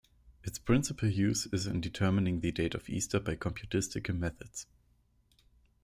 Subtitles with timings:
[0.43, 4.65] Its principal use is in determining the date of Easter by computistical methods.